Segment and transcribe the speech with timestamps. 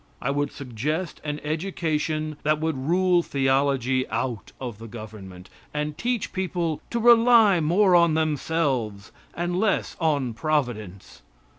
[0.19, 6.33] I would suggest an education that would rule theology out of the government, and teach
[6.33, 11.21] people to rely more on themselves and less on providence.